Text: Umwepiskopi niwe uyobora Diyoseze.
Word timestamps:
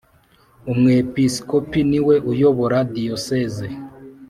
Umwepiskopi 0.71 1.79
niwe 1.89 2.15
uyobora 2.31 2.77
Diyoseze. 2.95 3.67